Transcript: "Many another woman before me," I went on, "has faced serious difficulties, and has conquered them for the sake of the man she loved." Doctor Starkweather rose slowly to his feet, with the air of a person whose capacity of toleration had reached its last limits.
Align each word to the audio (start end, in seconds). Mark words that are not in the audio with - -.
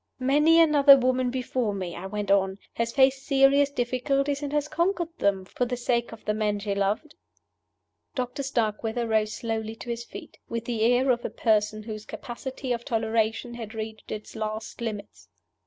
"Many 0.19 0.59
another 0.59 0.97
woman 0.97 1.29
before 1.29 1.75
me," 1.75 1.95
I 1.95 2.07
went 2.07 2.31
on, 2.31 2.57
"has 2.73 2.91
faced 2.91 3.23
serious 3.23 3.69
difficulties, 3.69 4.41
and 4.41 4.51
has 4.51 4.67
conquered 4.67 5.15
them 5.19 5.45
for 5.45 5.65
the 5.65 5.77
sake 5.77 6.11
of 6.11 6.25
the 6.25 6.33
man 6.33 6.57
she 6.57 6.73
loved." 6.73 7.13
Doctor 8.15 8.41
Starkweather 8.41 9.07
rose 9.07 9.31
slowly 9.31 9.75
to 9.75 9.91
his 9.91 10.03
feet, 10.03 10.39
with 10.49 10.65
the 10.65 10.81
air 10.81 11.11
of 11.11 11.23
a 11.23 11.29
person 11.29 11.83
whose 11.83 12.07
capacity 12.07 12.73
of 12.73 12.83
toleration 12.83 13.53
had 13.53 13.75
reached 13.75 14.11
its 14.11 14.35
last 14.35 14.81
limits. 14.81 15.29